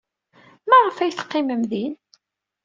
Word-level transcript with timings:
Maɣef 0.69 0.97
ay 0.97 1.11
teqqimem 1.13 1.61
din? 1.71 1.93